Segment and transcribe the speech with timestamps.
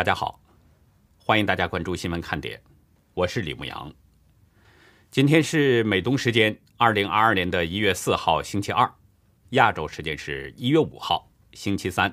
[0.00, 0.40] 大家好，
[1.18, 2.58] 欢迎大家关注新闻看点，
[3.12, 3.92] 我是李牧阳。
[5.10, 8.90] 今天是美东时间二零二二年的一月四号星期二，
[9.50, 12.10] 亚洲时间是一月五号星期三。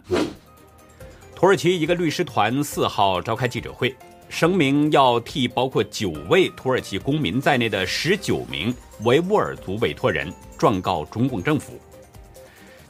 [1.34, 3.96] 土耳其一个律师团四号召开记者会，
[4.28, 8.76] 声明要替包括九位土耳其公民在内的十九名
[9.06, 11.80] 维吾尔族委托人状告中共政府。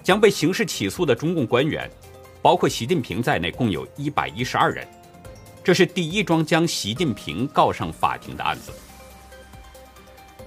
[0.02, 1.88] 将被刑事起诉的中共官员，
[2.48, 4.88] 包括习近平在内，共有一百一十二人。
[5.62, 8.72] 这是第一桩将习近平告上法庭的案子。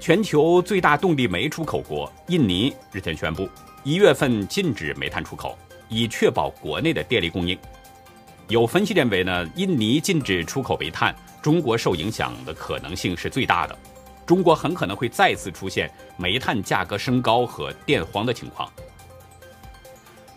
[0.00, 3.46] 全球最大动力煤出口国印尼日前宣布，
[3.84, 5.58] 一月份禁止煤炭出口，
[5.90, 7.58] 以确保国内的电力供应。
[8.48, 13.78] 有分析认为呢，印尼禁止出口煤炭，中国受影响的可能性是最大的。
[14.24, 18.72] 中国很可能会再次出现煤炭价格升高和电荒的情况。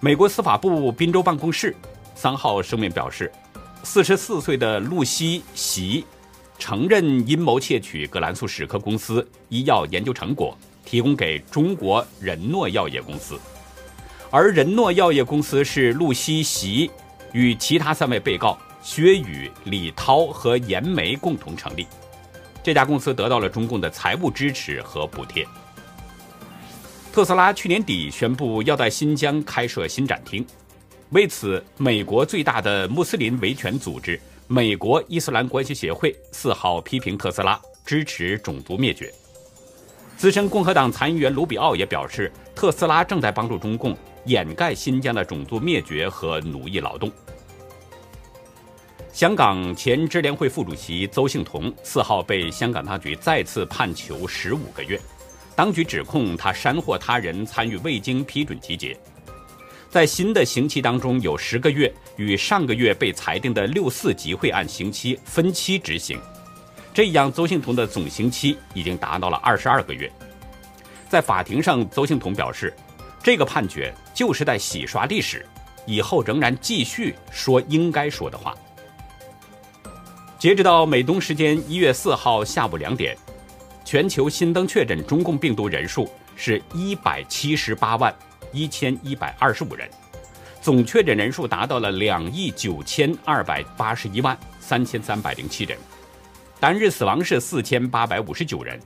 [0.03, 1.73] 美国司法部宾州办公室
[2.13, 3.31] 三号声明表示，
[3.83, 6.05] 四十四岁的露西·席
[6.59, 13.39] 承认阴谋窃取格兰素史克公司医药研究成果，提供给中国仁诺药业公司，
[14.29, 16.91] 而仁诺药业公司是露西·席
[17.31, 21.87] 与其他三位被告薛宇、李涛和严梅共同成立。
[22.61, 25.47] 这家公司得到了中共的财务支持和补贴。
[27.13, 30.43] 特斯拉去年底宣布要在新疆开设新展厅，
[31.11, 39.13] 为此，美国最大的穆斯林维权组织美国伊斯兰关系协会四号批评特斯拉支持种族灭绝。
[40.17, 47.11] 资深共和党参议员卢比奥也表示，特斯拉正在帮助中共掩盖新疆的种族灭绝和奴役劳动。
[49.11, 54.99] 香港前支联会副主席邹幸彤四号被香港当局再次判囚十五个月。
[55.55, 58.97] 当局指控他煽惑他人参与未经批准集结，
[59.89, 66.19] 在新的刑期当中有十个月，与上个月被裁定的六四集会案刑期分期执行，
[66.91, 70.11] 这样邹幸彤的总刑期已经达到了二十二个月。
[71.07, 72.73] 在法庭上，邹幸彤表示，
[73.21, 75.45] 这个判决就是在洗刷历史，
[75.85, 78.55] 以后仍然继续说应该说的话。
[80.39, 83.15] 截止到美东时间一月四号下午两点。
[83.85, 88.13] 全球新增确诊中共病毒人数是一百七十八万
[88.51, 89.89] 一千一百二十五人，
[90.61, 95.77] 总确诊人数达到了两亿九千二百八十一万三千三百零七人，
[96.59, 98.79] 单日死亡是四千八百五十九人，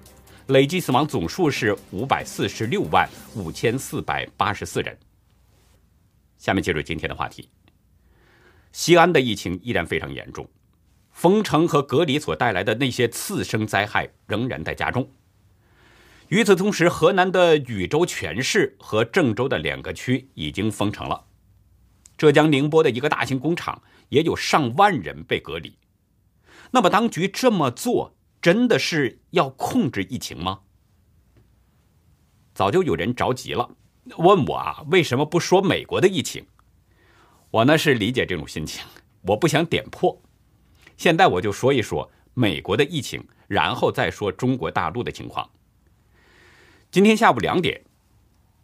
[0.47, 4.97] 累计死亡总数是五百四十六万五千四百八十四人。
[6.37, 7.47] 下面进入今天的话题，
[8.71, 10.47] 西安的疫情依然非常严重。
[11.17, 15.09] 封城和隔离所带来的那些次生灾害仍然在加重。
[16.27, 21.25] 与此同时，河南的禹州全市和郑州的两个区已经封城了。
[22.19, 25.75] 浙江宁波的一个大型工厂也有上万人被隔离。
[26.69, 30.59] 那么，当局这么做真的是要控制疫情吗？
[32.53, 33.67] 早就有人着急了，
[34.17, 36.45] 问我啊，为什么不说美国的疫情？
[37.49, 38.85] 我呢是理解这种心情，
[39.23, 40.21] 我不想点破。
[40.97, 45.47] 现在我就说一说美国的疫情，然后再说中国大陆的情况。
[46.89, 47.83] 今天下午两点，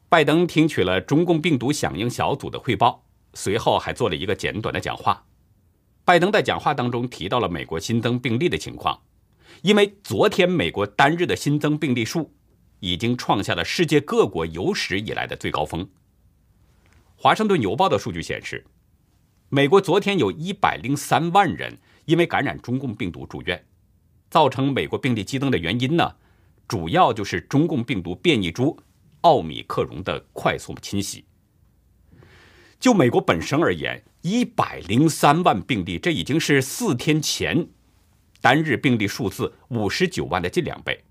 [0.10, 3.04] 拜登听取了中共病毒响应小组的汇报，
[3.36, 5.26] 随后还做了一个简短的讲话。
[6.04, 9.00] 拜登在讲话当中提到了美国新增病例的情况，
[9.62, 12.34] 因为昨天美国单日的新增病例数
[12.80, 15.88] 已经创下了世界各国有史以来的最高峰。
[17.16, 18.66] 华盛顿邮报的数据显示，
[19.50, 21.78] 美国昨天有一百零三万人。
[22.06, 23.64] 因为感染中共病毒住院，
[24.30, 26.16] 造成美国病例激增的原因呢，
[26.68, 28.78] 主要就是中共病毒变异株
[29.22, 31.26] 奥米克戎的快速侵袭。
[32.80, 37.68] 就美国本身而言，一百零三万病例，这已经是四天前
[38.42, 41.02] 单日病例数字五十九万的近两倍，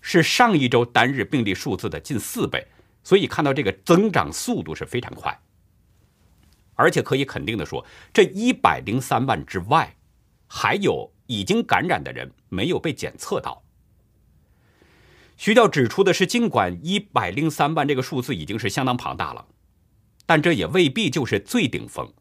[0.00, 2.66] 是上一周单日病例数字的近四倍。
[3.04, 5.36] 所以看到这个增长速度是非常快，
[6.74, 9.94] 而且可以肯定的说，这一百零三万之外。
[10.54, 13.62] 还有已经感染的人没有被检测到。
[15.38, 19.46] 需要指出的是，尽管一百零三万这个数字已经是相当庞大了，
[20.26, 22.12] 但这也未必就是最顶峰。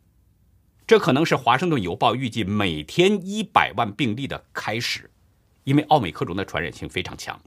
[0.88, 5.12] 这可能是《华盛顿邮报》预计每天一百万病例的开始，
[5.66, 7.38] 因为奥美克戎的传染性非常强。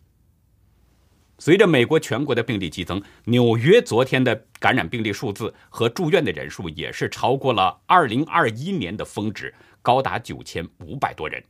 [1.39, 9.53] 随着美国全国的病例激增，纽约昨天的感染病例数字和住院的人数也是超过了二零二一年的峰值。
[9.85, 11.45] 高达九千五百多人。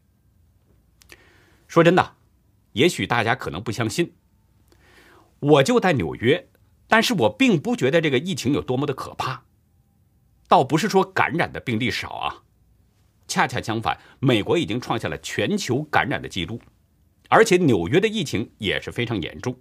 [1.69, 2.16] 说真的，
[2.72, 4.12] 也许大家可能不相信，
[5.38, 6.48] 我就在纽约，
[6.88, 9.44] 但是我并不觉得这个疫情有多么的可怕。
[10.48, 12.42] 倒不是说感染的病例少啊，
[13.28, 16.60] 恰恰相反，美国已经创下了全球感染的记录，
[17.28, 19.56] 而且纽约的疫情也是非常严重。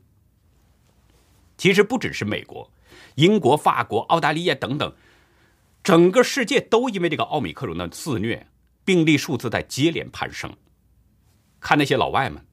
[1.58, 2.70] 其实不只是美国，
[3.16, 4.94] 英国、法国、澳大利亚等等，
[5.84, 8.48] 整个世界都因为这个奥密克戎的肆虐，
[8.86, 10.56] 病例数字在接连攀升。
[11.60, 12.46] 看那些老外们，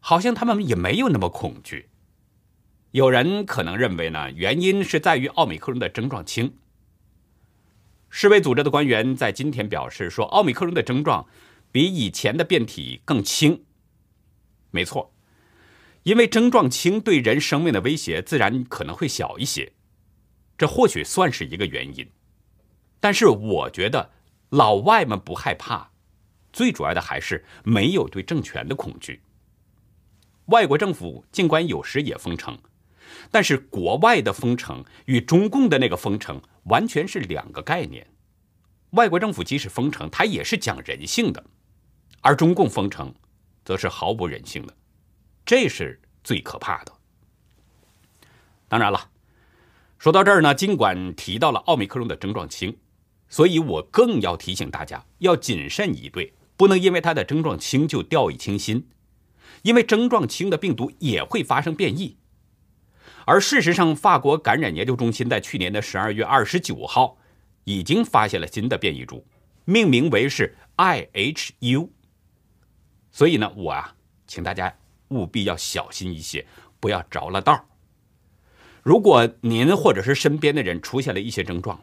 [0.00, 1.88] 好像他们也没有那么恐惧。
[2.92, 6.56] 有人可能认为呢，原因是在于奥密克戎的症状轻。
[8.08, 11.26] 世卫组织的官员在今天表示说，奥密克戎的症状
[11.70, 13.64] 比以前的变体更轻。
[14.70, 15.12] 没错，
[16.04, 19.72] 因为症状轻，对人生命的威胁自然可能会小一些，
[20.56, 22.08] 这或许算是一个原因。
[23.00, 24.12] 但是我觉得
[24.50, 25.90] 老外们不害怕，
[26.52, 29.22] 最主要的还是没有对政权的恐惧。
[30.46, 32.58] 外国政府尽管有时也封城。
[33.30, 38.06] 但是国外的封城与中共的那个封城完全是两个概念。
[38.90, 41.42] 外国政府即使封城，它也是讲人性的，
[42.20, 43.14] 而中共封城
[43.64, 44.74] 则是毫无人性的，
[45.44, 46.92] 这是最可怕的。
[48.68, 49.08] 当然了，
[49.98, 52.76] 说到这儿呢，尽管提到了奥密克戎的症状轻，
[53.28, 58.88] 所以我更要提醒大家要谨慎以对，不能因为它的症状轻就掉以轻心，
[59.62, 62.16] 因为症状轻的病毒也会发生变异。
[63.24, 67.18] 而事实上，法国感染研究中心在去年的十二月二十九号
[67.64, 69.26] 已经发现了新的变异株，
[69.64, 71.88] 命名为是 IHU。
[73.10, 73.96] 所以呢，我啊，
[74.28, 74.72] 请大家
[75.08, 76.46] 务必要小心一些，
[76.78, 77.66] 不要着了道。
[78.84, 81.80] 如果您或者是身边的人出现了一些症状，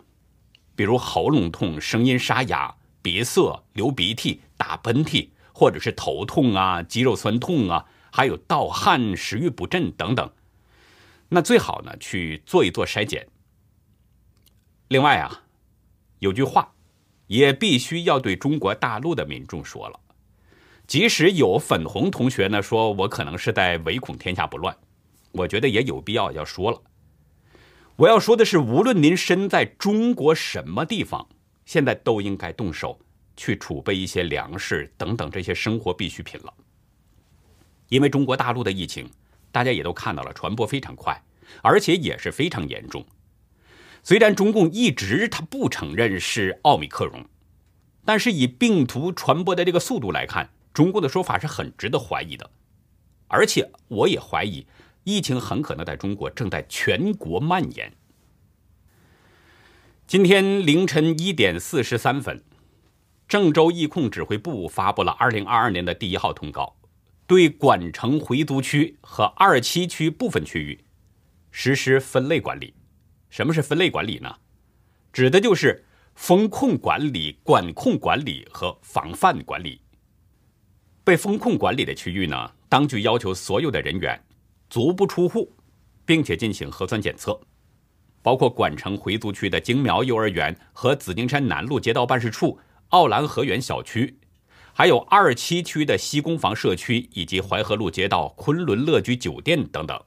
[0.76, 10.32] 比如喉咙痛、声音沙哑、鼻塞、流鼻涕、打喷嚏，或者是头痛啊、肌肉酸痛啊，还有盗汗、食欲不振等等。
[11.30, 13.28] 那最好呢，去做一做筛检。
[14.88, 15.44] 另外啊，
[16.20, 16.74] 有句话，
[17.28, 20.00] 也必须要对中国大陆的民众说了。
[20.86, 24.76] 即使有粉红同学呢说我可能是在唯恐天下不乱，
[25.32, 26.82] 我觉得也有必要要说了。
[27.96, 31.28] 我要说的是，无论您身在中国什么地方，
[31.66, 33.00] 现在都应该动手
[33.38, 36.54] 去储备一些粮食等等这些生活必需品了。
[37.90, 39.10] 因为中国大陆的疫情。
[39.54, 41.24] 大家也都看到了，传播非常快，
[41.62, 43.06] 而且也是非常严重。
[44.02, 47.24] 虽然中共一直他不承认是奥密克戎，
[48.04, 52.50] 但是以病毒传播的这个速度来看，中共的说法是很值得怀疑的。
[53.28, 54.66] 而且我也怀疑，
[55.04, 57.92] 疫情很可能在中国正在全国蔓延。
[60.08, 62.44] 今天凌晨一点四十三分，
[63.28, 66.76] 郑州疫控指挥部发布了二零二二年的第一号通告。
[67.26, 70.84] 对管城回族区和二七区部分区域
[71.52, 72.74] 实施分类管理。
[73.30, 74.36] 什么是分类管理呢？
[75.12, 79.82] 指的就是风控管理、管控管理和防范管理。
[81.04, 84.22] 被风控管理的区域呢，当局要求所有的人员
[84.74, 85.54] 足不出户，
[86.04, 87.40] 并且进行核酸检测，
[88.24, 94.18] 包括管城回族区的精苗幼儿园和紫金山南路街道办事处、奥兰河园小区。
[94.74, 100.04] 还有二七区的西工房社区以及淮河路街道昆仑乐居酒店等等，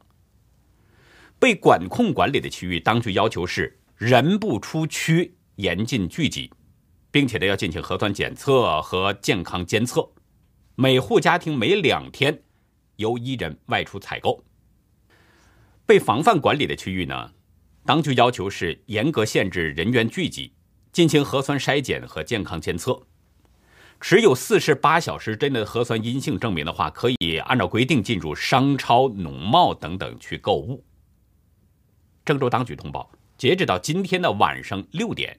[1.38, 6.52] 被管控管理的区域，当局要求是人不出区，严禁聚集，
[7.12, 10.10] 并且呢要进行核酸检测和健康监测。
[10.74, 12.42] 每户家庭每两天
[12.96, 14.42] 由一人外出采购。
[15.86, 17.30] 被防范管理的区域呢，
[17.84, 20.52] 当局要求是严格限制人员聚集，
[20.90, 23.00] 进行核酸筛检和健康监测。
[24.00, 30.84] 持有四十八小时之内的核酸阴性证明的话，可以按照规定进入商超、农贸等等去购物。
[32.24, 35.38] 郑州当局通报，截止到今天的晚上六点，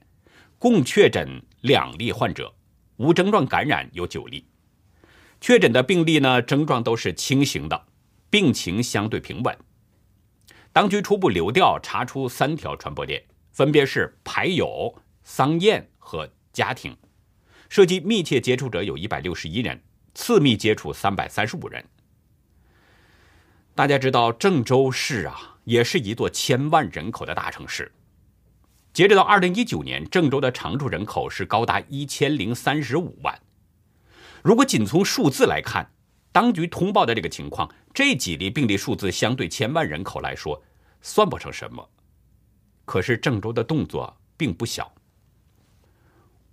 [0.57, 2.53] 共确诊两例患者，
[2.95, 4.45] 无症状感染有九例。
[5.41, 7.85] 确诊的病例呢，症状都是轻型的，
[8.29, 9.55] 病情相对平稳。
[10.77, 13.19] 当局初步流调查出三条传播链，
[13.51, 14.93] 分别是牌友、
[15.23, 16.95] 桑宴和家庭。
[17.67, 19.81] 涉及密切接触者有一百六十一人，
[20.13, 21.83] 次密接触三百三十五人。
[23.73, 27.91] 大家知道郑州市啊，也是一座千万人口的大城市。
[28.93, 33.41] 截止到二零一九年，郑州的常住人口是高达一千零三十五万。
[34.43, 35.89] 如果仅从数字来看，
[36.37, 40.61] 当局通报的这个情况，这几例病例数字相对千万人口来说，
[41.01, 41.89] 算不成什么。
[42.85, 44.93] 可是郑州的动作并不小。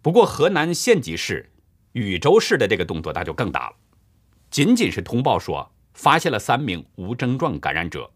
[0.01, 1.53] 不过，河南县级市
[1.93, 3.77] 禹州市的这个动作那就更大了，
[4.51, 8.11] 仅仅是通报说发现了三名无症状感染者，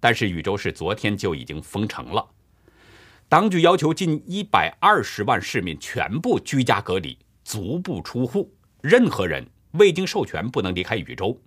[0.00, 2.26] 但是禹州市昨天就已经封城了，
[3.28, 11.40] 当局要求近一百二十万市民全部居家隔离，足不出户，任何人未经授权不能离开禹州。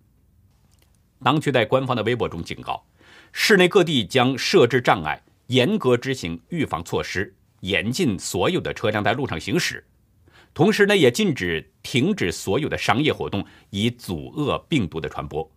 [1.24, 2.86] 当局在官方的微博中警告，
[3.32, 9.86] 市内各地将设置障碍，严格执行预防措施，严禁所有的车辆在路上行驶。
[10.54, 15.50] 同时呢，也禁止停止所有的商业活动，以阻遏病毒的传播。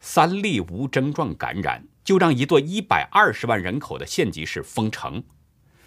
[0.00, 5.22] 三例无症状感染，就让一座一百二十万人口的县级市封城，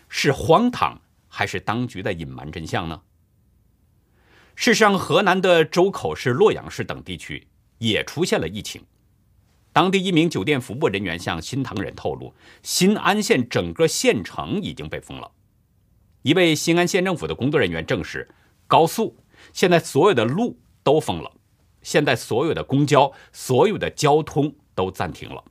[0.09, 3.01] 是荒唐还是当局在隐瞒真相呢？
[4.55, 7.45] 事实上，河南的周口市、洛阳市等地区
[7.77, 8.81] 也出现了疫情。
[9.73, 12.33] 当地一名酒店服务人员向新唐人透露，
[12.63, 15.29] 新安县整个县城已经被封了。
[16.21, 18.27] 一位新安县政府的工作人员证实，
[18.65, 19.17] 高速
[19.51, 21.31] 现在所有的路都封了。
[21.81, 25.43] 现在所有的公交、所有的交通都暂停了。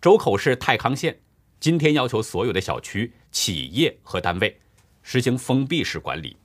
[0.00, 1.20] 周口市太康县
[1.60, 4.60] 今天要求所有的小区、企业和单位
[5.02, 6.36] 实行封闭式管理，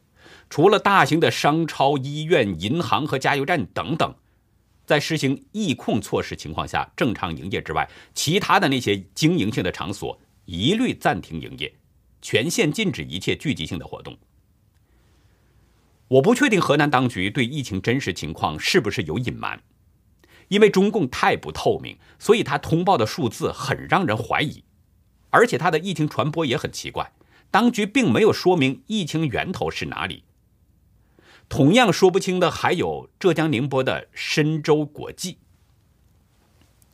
[0.49, 4.15] 除了大型的商超、医院、银行和加油站等等，
[4.85, 11.73] 在实行疫控措施情况下正常营业之外，其他的那些经营性的场所一律暂停营业，
[12.21, 14.17] 全县禁止一切聚集性的活动。
[16.07, 19.61] 我不确定河南当局对疫情真实情况是不是有隐瞒，
[20.47, 24.63] 因为中共太不透明，所以他通报的数字很让人怀疑，
[25.29, 27.11] 而且他的疫情传播也很奇怪，
[27.51, 30.23] 当局并没有说明疫情源头是哪里。
[31.49, 35.37] 同样说不清的还有浙江宁波的深州国际。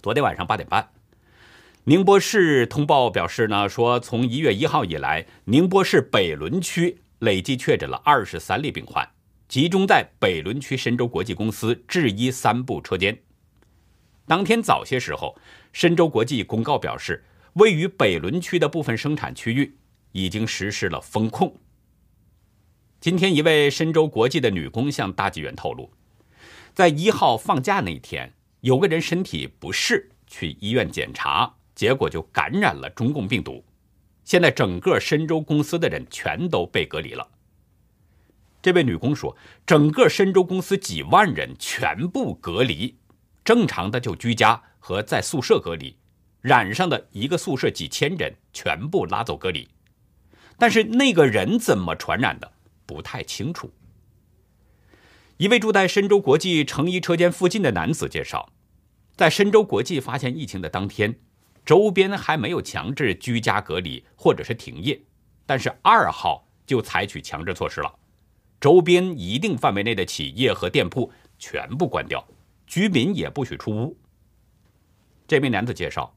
[0.02, 0.92] 昨天晚上八点半，
[1.86, 7.00] 宁波市通报表示呢，说从一月一号以来，宁波市北仑区。
[7.20, 9.10] 累计确诊了二十三例病患，
[9.48, 13.18] 集中在北仑区深州国际公司制衣三部车间。
[14.28, 15.34] 当天早些时候，
[15.72, 19.78] 深州国际公告表示，位于北仑区的部分生产区域
[20.12, 21.58] 已经实施了封控。
[23.04, 25.92] 今天，一位深州国际的女工向大纪元透露，
[26.74, 28.32] 在一号放假那天，
[28.62, 33.62] 有个人身体不适，去医院检查，结果就感染了中共病毒。
[34.24, 37.28] 现在整个深州公司的人全都被隔离了。
[38.62, 39.36] 这位女工说
[39.68, 42.96] ：“整个深州公司几万人全部隔离，
[43.44, 45.98] 正常的就居家和在宿舍隔离，
[46.40, 49.68] 染上的一个宿舍几千人全部拉走隔离。
[50.58, 52.50] 但是那个人怎么传染的
[52.94, 53.72] 不太清楚。”
[55.38, 58.54] 一位住在深州国际成衣车间附近的男子介绍，
[59.16, 61.16] 在深州国际发现疫情的当天。
[61.66, 65.02] 周边还没有强制居家隔离或者是停业，
[65.46, 67.96] 但是二号就采取强制措施了，
[68.60, 71.10] 周边一定范围内的企业和店铺
[71.40, 72.28] 全部关掉，
[72.68, 73.98] 居民也不许出屋。
[75.26, 76.14] 这名男子介绍，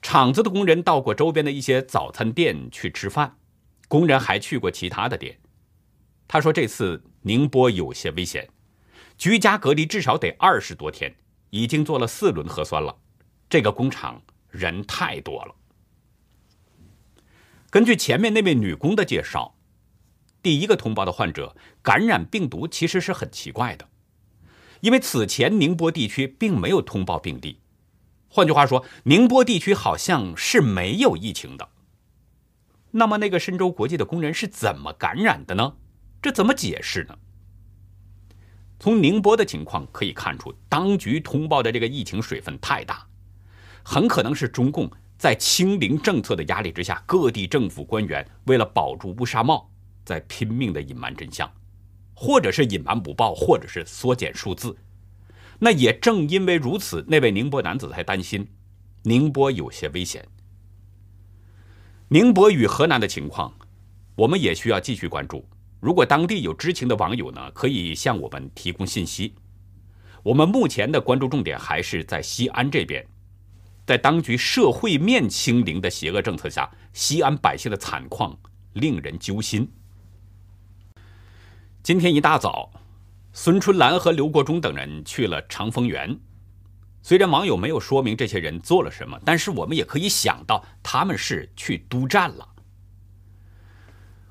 [0.00, 3.36] 厂子的工人到过周边的一些早餐店去吃饭，
[3.88, 5.36] 工人还去过其他的店。
[6.32, 8.48] 他说这次宁波有些危险，
[9.18, 11.12] 居家隔离至少得二十多天，
[11.50, 12.96] 已经做了四轮核酸了，
[13.48, 14.22] 这个工厂。
[14.50, 15.54] 人太多了。
[17.70, 19.56] 根据前面那位女工的介绍，
[20.40, 23.88] 第一个通报的患者感染病毒其实是很奇怪的，
[24.80, 27.60] 因为此前宁波地区并没有通报病例。
[28.28, 31.68] 换句话说，宁波地区好像是没有疫情的。
[32.90, 35.74] 那么，那个深州国际的工人是怎么感染的呢？
[36.22, 37.16] 这怎么解释呢？
[38.78, 43.06] 从宁波的情况可以看出，当局通报的这个疫情水分太大。
[43.82, 49.70] 很可能是中共在清零政策的压力之下，各地政府官员为了保住乌纱帽，
[50.04, 51.50] 在拼命的隐瞒真相，
[52.14, 54.76] 或者是隐瞒不报，或者是缩减数字。
[55.58, 58.48] 那也正因为如此，那位宁波男子才担心
[59.02, 60.26] 宁波有些危险。
[62.08, 63.52] 宁波与河南的情况，
[64.14, 65.46] 我们也需要继续关注。
[65.80, 69.34] 如果当地有知情的网友呢，可以向我们提供信息。
[70.22, 73.04] 我们目前的关注重点还是在西安这边。
[73.86, 78.38] 在当局社会面清零的邪恶政策下，西安百姓的惨况
[78.74, 79.68] 令人揪心。
[81.82, 82.70] 今天一大早，
[83.32, 86.20] 孙春兰和刘国忠等人去了长丰园。
[87.02, 92.46] 虽然网友没有说明这些人做了什么，但是我们也可以想到他们是去督战了。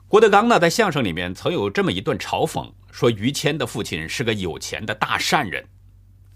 [0.10, 5.64] 郭德纲呢，在相声里面曾有这么一段嘲讽，说于谦的父亲是个有钱的大善人，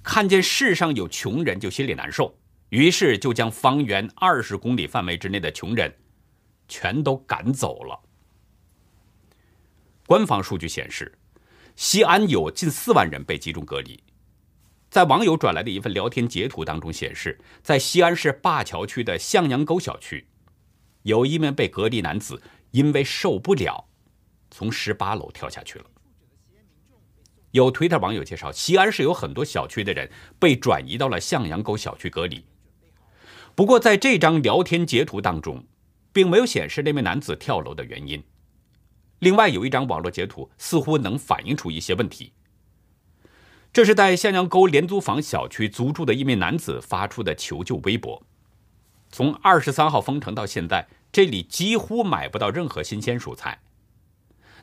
[0.03, 2.37] 看见世上有穷人就心里难受。
[2.69, 5.91] 于是就将方圆二十公里范围之内的穷人
[6.67, 7.99] 全都赶走了。
[10.05, 11.11] 官方数据显示，
[11.75, 13.99] 西安有近四万人被集中隔离。
[14.91, 20.27] 在网友转来的一份聊天截图当中显示，在西安市灞桥区的向阳沟小区，
[21.01, 22.39] 有一名被隔离男子
[22.73, 23.85] 因为受不了，
[24.49, 25.85] 从十八楼跳下去了。
[27.51, 32.43] 有推特网友介绍，西安市有很多小区的人被转移到了向阳沟小区隔离。
[33.53, 35.63] 不过，在这张聊天截图当中，
[36.11, 38.23] 并没有显示那名男子跳楼的原因。
[39.19, 42.33] 另外，有一张网络截图似乎能反映出一些问题。
[43.71, 48.23] 这是在向阳沟廉租房小区租住的一名男子发出的求救微博。
[49.11, 53.61] 从二十三号封城到现在，这里几乎买不到任何新鲜蔬菜。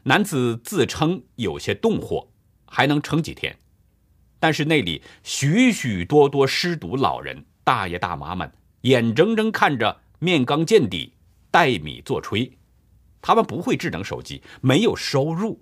[0.02, 2.28] 男子自称有些冻货。
[2.73, 3.59] 还能撑几天，
[4.38, 8.49] 但是那里许许多多失独老人、大爷大妈们，
[8.83, 11.12] 眼睁睁看着面缸见底、
[11.50, 12.52] 袋米做炊，
[13.21, 15.61] 他们不会智能手机，没有收入，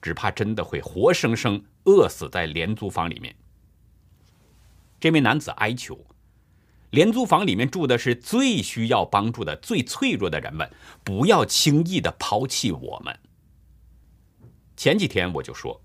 [0.00, 3.34] 只怕真的会活生生饿死在廉租房里面。
[5.00, 5.98] 这名男子哀求，
[6.90, 10.70] 廉租房里面住的是最需要帮助的、最脆弱的人们，
[11.04, 13.18] 不要轻易的抛弃我们。
[14.76, 15.80] 前几天我就说。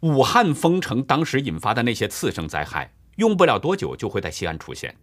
[0.00, 4.96] 武汉封城当时引发的那些次生灾害，用不了多久就会在西安出现。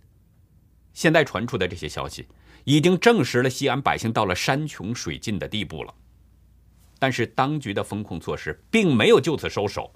[0.94, 2.28] 现在传出的这些消息，
[2.66, 5.96] 已经证实了西安百姓到了山穷水尽的地步了。
[7.00, 9.90] 但是当局的风控措施并没有就此收手，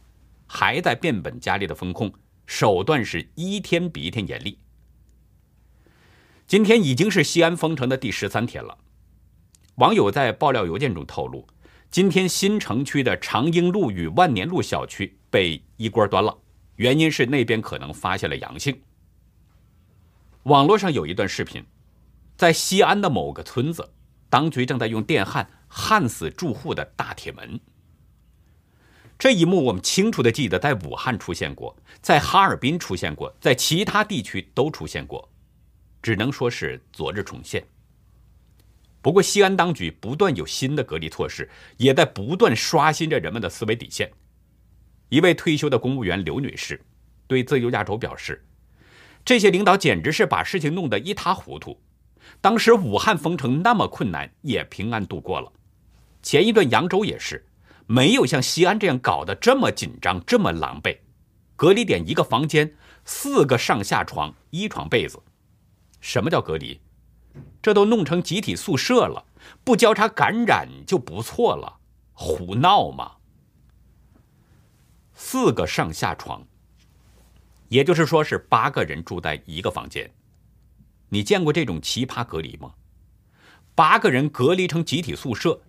[0.47, 2.09] 还在变本加厉的风控，
[2.45, 4.57] 手段是一天比一天严厉。
[6.45, 8.77] 今天已经是西安封城的第十三天了，
[9.75, 11.47] 网友在爆料邮件中透露。
[11.89, 16.37] 今天新城区的长英路与万年路小区被一锅端了，
[16.75, 18.81] 原因是那边可能发现了阳性。
[20.43, 21.63] 网络上有一段视频，
[22.35, 23.93] 在西安的某个村子，
[24.29, 27.59] 当局正在用电焊焊死住户的大铁门。
[29.17, 35.29] 这一幕我们清楚的记得，在武汉出现过，在哈尔滨出现过，在其他地区都出现过，
[36.03, 37.65] 只能说是昨日重现。
[39.01, 44.11] 不过，西安当局不断有新的隔离措施，也在不断刷新着人们的思维底线。
[45.09, 46.79] 一位退休的公务员刘女士
[47.27, 48.45] 对自由亚洲表示
[49.25, 51.81] ：“这些领导简直是把事情弄得一塌糊涂。
[52.39, 55.51] 当时武汉封城那么困难，也平安度过了。
[56.21, 57.45] 前一段扬州也是，
[57.85, 60.97] 没有像西安这样搞得这么紧张、这么狼狈。
[61.55, 62.73] 隔离点一个房间，
[63.05, 65.21] 四个上下床，一床被子。
[66.03, 66.81] 什么叫隔离？”
[67.63, 69.25] 这都弄成集体宿舍了，
[69.63, 71.79] 不交叉感染就不错了，
[72.11, 73.13] 胡闹吗？
[75.13, 76.45] 四个上下床，
[77.69, 80.11] 也就是说是八个人住在一个房间。
[81.07, 82.73] 你见过这种奇葩隔离吗？
[83.73, 85.61] 八个人隔离成集体宿舍，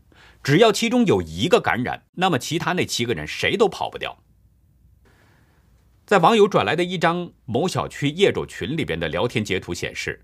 [0.43, 4.19] 只要其中有一个感染，那么其他那七个人谁都跑不掉。
[6.07, 10.23] 在网友转来的一张某小区业主群里边的聊天截图显示。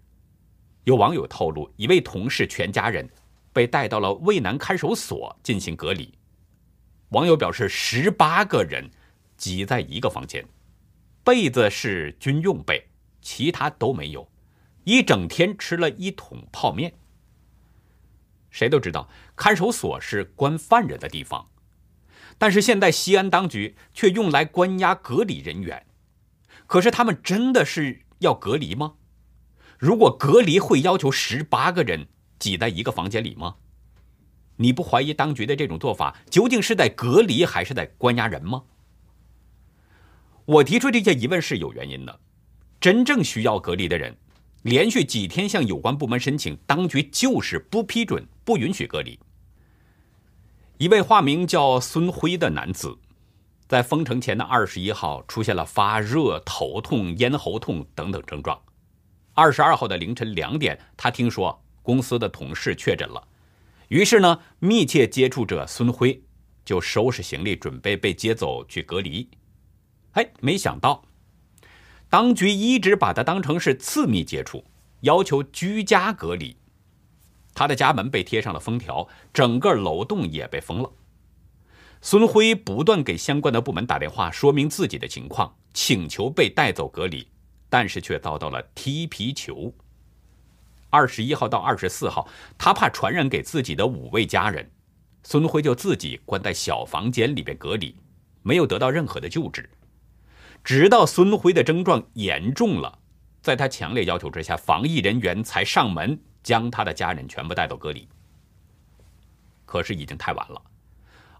[0.85, 3.09] 有网友透露，一位同事全家人
[3.53, 6.13] 被带到了渭南看守所进行隔离。
[7.11, 8.91] 网友表示，十八个人
[9.37, 10.47] 挤在一个房间，
[11.25, 12.87] 被子是军用被，
[13.23, 14.31] 其他都没有，
[14.85, 16.93] 一整天吃了一桶泡面。
[18.51, 21.50] 谁都知道，看守所是关犯人的地方，
[22.41, 25.85] 但是现在西安当局却用来关押隔离人员。
[26.67, 28.95] 可是他们真的是要隔离吗？
[29.79, 33.57] 如果隔离会要求十八个人挤在一个房间里吗？
[34.57, 38.63] 你不怀疑当局的这种做法究竟是在隔离还是在关押人吗？
[40.47, 42.21] 我提出这些疑问是有原因的。
[42.81, 44.17] 真正需要隔离的人，
[44.63, 49.21] 连续几天向有关部门申请，当局就是不批准、不允许隔离。
[50.81, 52.97] 一位化名叫孙辉的男子，
[53.69, 58.59] 在封城前的二十一号出现了发热、头痛、咽喉痛等等症状。
[59.35, 63.23] 二十二号的凌晨两点，他听说公司的同事确诊了，
[63.89, 66.23] 于是呢，密切接触者孙辉
[66.65, 69.29] 就收拾行李准备被接走去隔离。
[70.13, 71.05] 哎，没想到，
[72.09, 74.65] 当局一直把他当成是次密接触，
[75.03, 76.57] 要求居家隔离。
[77.61, 80.91] 他的家门被贴上了封条，整个楼栋也被封了。
[82.01, 87.29] 孙辉不断给相关的部门打电话，说明自己的情况，请求被带走隔离。
[87.69, 89.75] 但是却遭到了踢皮球。
[90.89, 94.71] 二十一号到二十四号，他怕传染给自己的五位家人，
[95.23, 97.95] 孙辉就自己关在小房间里边隔离，
[98.43, 99.69] 没有得到任何的救治。
[100.65, 103.01] 直到孙辉的症状严重了，
[103.43, 108.09] 在他强烈要求之下，防疫人员才上门将他的家人全部带走隔离。
[109.65, 110.63] 可是已经太晚了，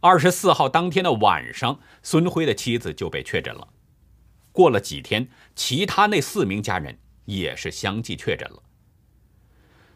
[0.01, 3.69] 二十四号当天的晚上，孙辉的妻子就被确诊了。
[4.53, 8.63] 过了几天，其他那四名家人也是相继确诊了。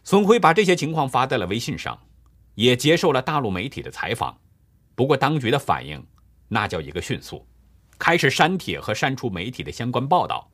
[0.03, 1.99] 孙辉把这些情况发在了微信上，
[2.55, 4.39] 也接受了大陆媒体的采访，
[4.95, 6.05] 不过当局的反应
[6.49, 7.47] 那叫一个迅速，
[7.99, 10.51] 开始删帖和删除媒体的相关报道。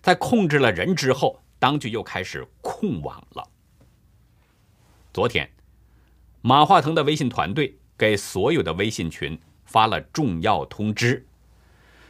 [0.00, 3.48] 在控制了人之后，当局又开始控网了。
[5.12, 5.50] 昨天，
[6.40, 11.26] 马化腾的微信团队给所有的微信群发了重要通知，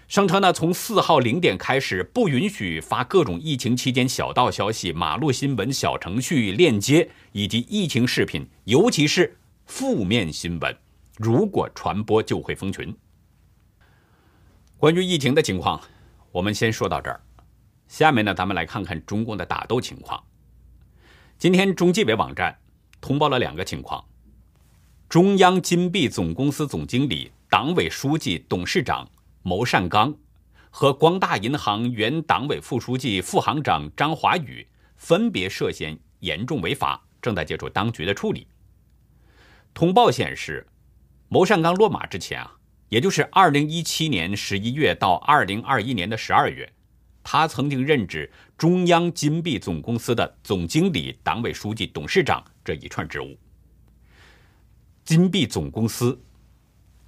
[0.06, 10.76] 声称呢，从四号零点开始，不允许发各种疫情期间小道消息、马路新闻、小程序链接以及疫情视频，尤其是负面新闻。
[11.16, 12.94] 如果传播，就会封群。
[14.76, 15.80] 关于疫情的情况，
[16.32, 17.18] 我们先说到这儿。
[17.88, 20.22] 下面呢，咱们来看看中共的打斗情况。
[21.38, 22.58] 今天，中纪委网站
[23.00, 24.04] 通报了两个情况：
[25.08, 29.08] 中央金币总公司总经理、党委书记、董事长
[29.42, 30.14] 牟善刚
[30.70, 38.46] 和光大银行原党委副书记、副行长张华宇分别涉嫌严重违法，正在接受当局的处理。
[39.72, 40.66] 通报显示，
[41.28, 42.56] 牟善刚落马之前啊，
[42.88, 46.72] 也就是二零一七年十一月到二零二一年的十二月。
[47.22, 53.36] 他曾经任职中央金币总公司的总经理、党委书记、董事长这一串职务。
[55.02, 56.16] 金币总公司，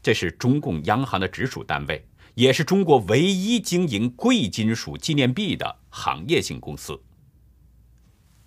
[0.03, 7.01] 这是中共央行的直属单位，也是中国唯一经营贵金属纪念币的行业性公司。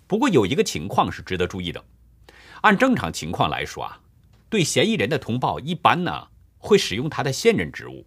[0.06, 1.82] 不过有一个情况是值得注意的，
[2.60, 3.98] 按正常情况来说啊，
[4.50, 8.04] 对嫌疑人的通报一般呢会使用他的现任职务，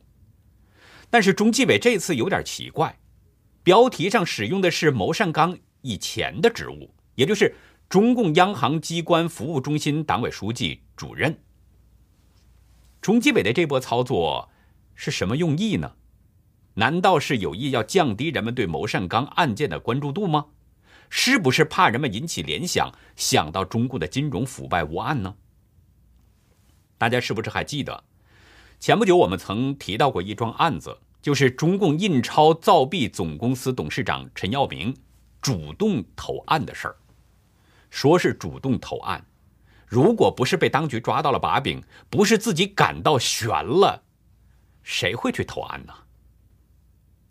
[1.10, 3.00] 但是中纪委这次有点奇怪。
[3.64, 7.56] 标题上使用的是牟善刚以前的职务，也就是
[7.90, 11.40] 中共央行机关服务中心党委书记主任。
[13.02, 14.50] 中纪委的这波操作
[14.94, 15.94] 是什么用意呢？
[16.76, 20.46] 难道是有意要降低人们对牟善刚案件的关注度吗？
[21.10, 25.36] 是不是怕人们引起联想，想到中共的金融腐败无案呢？
[27.00, 28.04] 大家是不是还记得，
[28.80, 31.00] 前不久我们曾提到过一桩案子？
[31.24, 34.96] 就是中共印钞造币总公司董事长陈耀明
[35.42, 36.96] 主动投案的事儿，
[37.90, 39.26] 说是主动投案，
[39.88, 44.04] 如果不是被当局抓到了把柄，不是自己感到悬了，
[44.84, 45.94] 谁会去投案呢？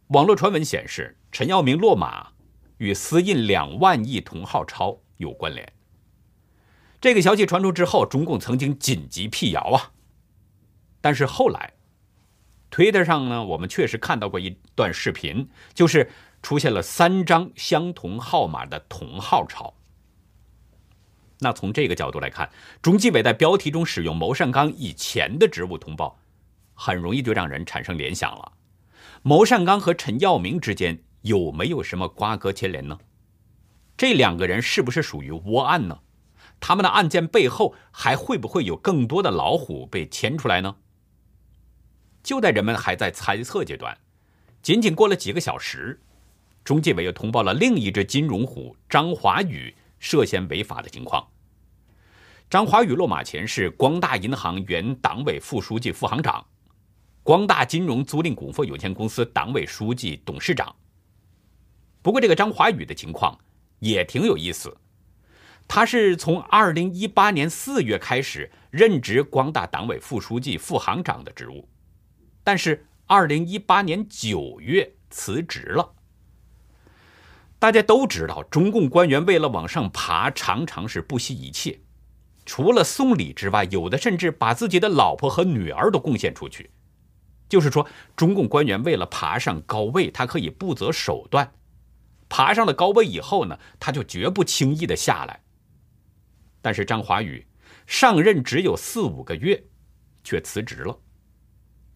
[0.08, 2.28] 网络传闻显示，陈耀明落马
[2.78, 5.72] 与私印两万亿同号钞有关联。
[7.00, 9.92] 这个消息传出之后，中共曾经紧急辟谣啊，
[11.00, 11.74] 但是后来。
[12.70, 16.10] 推特上呢，我们确实看到过一段视频，就是
[16.42, 19.74] 出现了三张相同号码的同号钞。
[21.40, 22.50] 那从这个角度来看，
[22.82, 26.18] 中纪委在标题中使用牟善刚以前的职务通报，
[26.74, 28.52] 很容易就让人产生联想了。
[29.22, 32.98] 牟善刚和陈耀明之间有没有什么瓜葛牵连呢？
[33.96, 36.00] 这两个人是不是属于窝案呢？
[36.60, 40.76] 他们的案件背后还会不会有更多的老虎被牵出来呢？
[42.22, 43.96] 就在人们还在猜测阶段，
[44.60, 46.00] 仅仅过了几个小时，
[46.64, 51.26] 中纪委又通报了另一只金融虎张华宇涉嫌违法的情况。
[52.50, 56.46] 张华宇落马前是光大银行原党委副书记、副行长，
[57.22, 60.74] 光大金融租赁股份有限公司党委书记、董事长。
[62.00, 63.38] 不过，这个张华宇的情况
[63.80, 64.74] 也挺有意思，
[65.66, 71.68] 他是从二零一八年四月开始任职光大党委副书记、副行长的职务。
[72.42, 75.96] 但是，二零一八年九月辞职了。
[77.58, 81.80] 大家都知道，中共官员为了往上爬，常常是不惜一切，
[82.46, 86.70] 除了送礼之外，有的甚至把自己的老婆和女儿都贡献出去。
[87.48, 91.52] 就是说，中共官员为了爬上高位，他可以不择手段。
[92.28, 95.40] 爬上了高位以后呢，他就绝不轻易的下来。
[96.60, 97.44] 但是张华宇
[97.86, 99.64] 上任只有四五个月，
[100.22, 100.96] 却辞职了。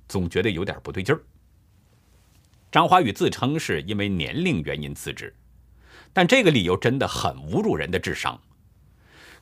[0.08, 1.22] 总觉得有点不对劲儿。
[2.70, 5.34] 张华宇自称是因为年龄原因辞职，
[6.12, 8.40] 但这个理由真的很侮辱人的智商。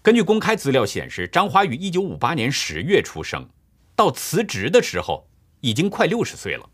[0.02, 3.48] 根据公开资料显示，张华宇一九五八年十月出生，
[3.94, 5.28] 到辞职的时候
[5.61, 6.68] 已经快六十岁了。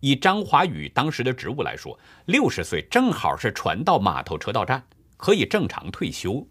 [0.00, 4.82] 以张华宇当时的职务来说，六十岁正好是船到码头车到站，
[5.18, 6.48] 可以正常退休。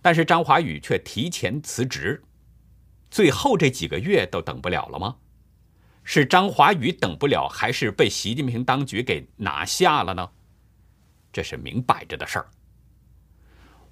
[0.00, 2.22] 但是张华宇却提前辞职。
[3.10, 5.16] 最后这几个月都等不了了吗？
[6.04, 10.30] 是张华宇等不了，还是被习近平当局给拿下了呢？
[11.36, 12.46] 这是明摆着的事儿。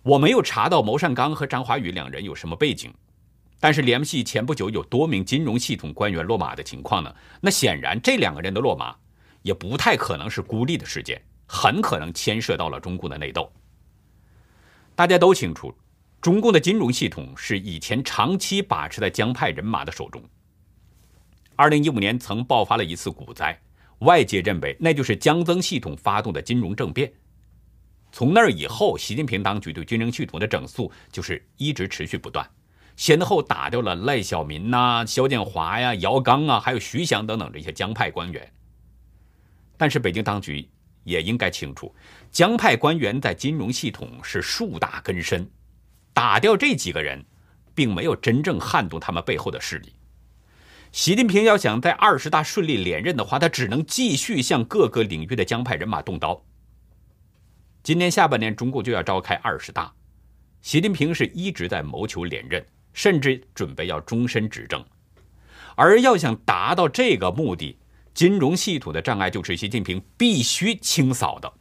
[0.02, 2.90] 我没有查到牟善刚和张华宇两人有什么背景，
[3.60, 7.14] 但是联系前不久有多名金融系统官员落马的情况呢？
[7.42, 8.96] 那显然这两个人的落马
[9.42, 13.52] 也不太可能是孤立的事件，很可能牵涉到了中共的内斗。
[14.94, 15.74] 大家都清楚。
[16.22, 20.22] 中共的金融系统是以前长期把持在江派人马的手中。
[21.56, 23.60] 二零一五年曾爆发了一次股灾，
[23.98, 27.12] 外界认为那就是江增系统发动的金融政变。
[28.14, 32.48] 从那以后，习近平当局对金融系统的整肃就是一直持续不断，
[32.94, 38.48] 先后打掉了赖小民呐、肖建华呀、姚刚啊，还有徐翔等等这些江派官员。
[39.76, 40.64] 但是北京当局
[41.02, 41.92] 也应该清楚，
[42.30, 45.50] 江派官员在金融系统是树大根深，
[46.12, 47.24] 打掉这几个人，
[47.74, 49.92] 并没有真正撼动他们背后的势力。
[50.92, 56.40] 习近平要想在二十大顺利连任的话，他只能继续向各个领域的江派人马动刀。
[57.84, 59.92] 今年下半年，中共就要召开二十大，
[60.62, 64.82] 习近平是一直在谋求连任，甚至准备要终身执政。
[65.76, 67.76] 而要想达到这个目的，
[68.14, 71.52] 金融系统的障碍就是习近平必须清扫的。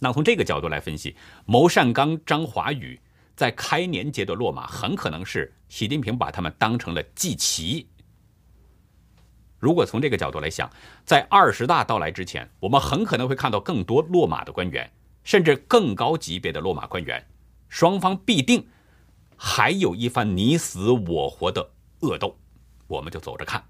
[0.00, 1.14] 那从这个角度来分析，
[1.46, 3.00] 牟善刚、张华宇
[3.36, 7.86] 在开年节的落马，很可能是习近平把他们当成了祭旗。
[9.58, 10.70] 如果从这个角度来想，
[11.04, 14.90] 在二十大到来之前，我们很可能会看到更多落马的官员，
[15.24, 17.26] 甚至更高级别的落马官员，
[17.68, 18.66] 双方必定
[19.36, 22.36] 还有一番你死我活的恶斗，
[22.86, 23.64] 我们就走着看。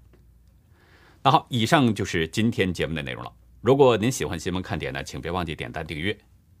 [1.23, 3.31] 那好，以上就是今天节目的内容了。
[3.61, 6.17] 如果您喜欢新闻看点呢，请别忘记点赞订阅，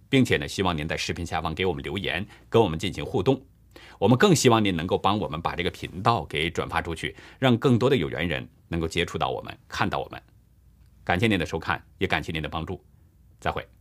[0.09, 3.41] 并且呢，希望您在视频下方给我们留言，跟我们进行互动。
[3.99, 10.19] 我们更希望您能够帮我们把这个频道给转发出去，让更多的有缘人能够接触到我们，看到我们。
[11.03, 12.81] 感谢您的收看，也感谢您的帮助，
[13.39, 13.78] 再会。